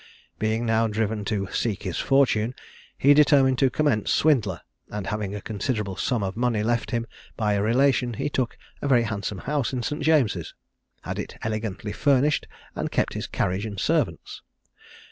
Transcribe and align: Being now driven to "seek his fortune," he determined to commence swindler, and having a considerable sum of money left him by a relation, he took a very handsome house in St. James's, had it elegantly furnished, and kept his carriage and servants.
Being 0.39 0.65
now 0.65 0.87
driven 0.87 1.23
to 1.25 1.47
"seek 1.53 1.83
his 1.83 1.99
fortune," 1.99 2.55
he 2.97 3.13
determined 3.13 3.59
to 3.59 3.69
commence 3.69 4.11
swindler, 4.11 4.61
and 4.89 5.05
having 5.05 5.35
a 5.35 5.41
considerable 5.41 5.95
sum 5.95 6.23
of 6.23 6.35
money 6.35 6.63
left 6.63 6.89
him 6.89 7.05
by 7.37 7.53
a 7.53 7.61
relation, 7.61 8.15
he 8.15 8.27
took 8.27 8.57
a 8.81 8.87
very 8.87 9.03
handsome 9.03 9.37
house 9.45 9.73
in 9.73 9.83
St. 9.83 10.01
James's, 10.01 10.55
had 11.03 11.19
it 11.19 11.37
elegantly 11.43 11.91
furnished, 11.91 12.47
and 12.75 12.89
kept 12.89 13.13
his 13.13 13.27
carriage 13.27 13.67
and 13.67 13.79
servants. 13.79 14.41